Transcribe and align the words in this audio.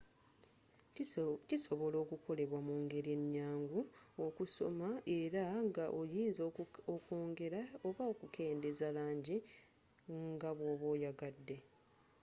kisobola 1.49 1.97
okukolebwa 2.03 2.59
mu 2.67 2.75
ngeri 2.83 3.11
enyangu 3.19 3.79
okusoma 4.25 4.87
era 5.19 5.43
nga 5.65 5.85
oyinza 5.99 6.41
okwongela 6.95 7.61
oba 7.87 8.03
okukendeeza 8.11 8.87
langi 8.97 9.37
nga 10.35 10.49
bwoba 10.57 10.85
oyagadde 10.93 11.57